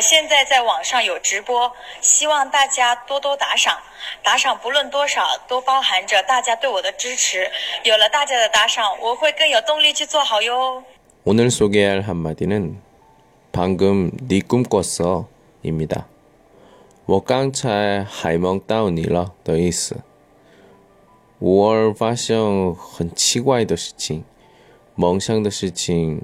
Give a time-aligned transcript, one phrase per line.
[0.00, 3.78] 现在在网上有直播，希望大家多多打赏。
[4.22, 7.50] 打赏不论多少，都包含着大家对我的支持。
[7.84, 10.84] 有了大家的打赏，我会更有动力去做好哟。
[11.24, 12.76] 오늘 소개할 한마디는
[13.52, 15.26] 방금 네 꿈꿨어
[15.62, 16.04] 입니다.
[17.06, 20.02] 我刚才还梦到你了的意思。
[21.40, 24.24] 偶尔发生很奇怪的事情，
[24.94, 26.22] 梦想的事情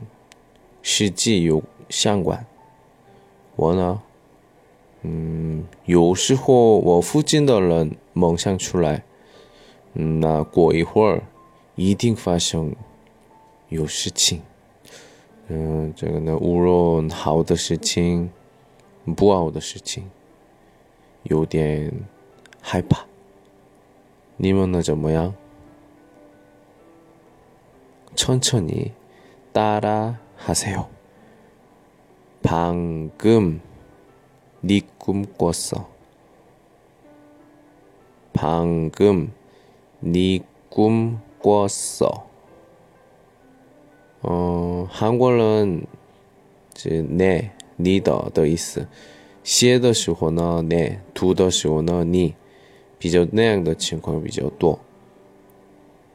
[0.82, 2.46] 实际有相关。
[3.56, 4.02] 我呢，
[5.02, 9.04] 嗯，有时候我附近的人梦想出来，
[9.94, 11.22] 嗯，那过一会儿
[11.74, 12.74] 一定发生
[13.68, 14.42] 有事情。
[15.48, 18.30] 嗯，这个呢，无论好的事情，
[19.16, 20.08] 不好的事情，
[21.24, 21.92] 有点
[22.60, 23.04] 害怕。
[24.36, 25.34] 你们呢怎么样？
[28.16, 30.93] 천천히따라하세요。
[32.44, 33.60] 방금
[34.60, 35.88] 네 꿈꿨어.
[38.32, 39.32] 방금
[40.00, 42.28] 네 꿈꿨어.
[44.22, 45.86] 어, 한국어는
[46.76, 48.86] 是네, 你的的意思。
[49.42, 52.34] 写的时候呢，네, 读的时候呢，你
[52.98, 54.80] 比较那样的情况比较多。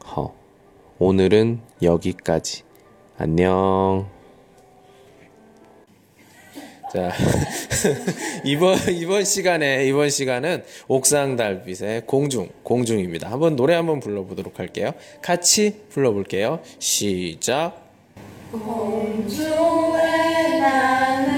[0.04, 0.34] 好，
[0.98, 2.62] 오늘은 여기까지.
[3.18, 4.06] 안녕.
[6.91, 7.09] 자
[8.43, 13.31] 이번 이번 시간에 이번 시간은 옥상 달빛의 공중 공중입니다.
[13.31, 14.91] 한번 노래 한번 불러보도록 할게요.
[15.21, 16.59] 같이 불러볼게요.
[16.79, 17.81] 시작.
[18.51, 19.99] 공중에
[20.59, 21.30] 나는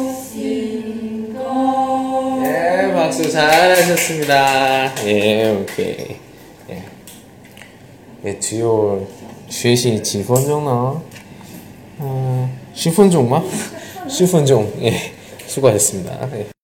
[0.03, 4.93] 곳인 것 네, 박수 잘하셨습니다.
[5.05, 6.17] 예, 오케이.
[6.69, 6.83] 예.
[8.25, 9.05] 예, 只有
[9.49, 11.01] 学习几分钟呢？
[11.99, 13.43] 嗯，十分钟吗？
[14.09, 14.67] 十分钟。
[14.81, 15.11] 예,
[15.47, 16.27] 수고하셨습니다.
[16.33, 16.55] 예.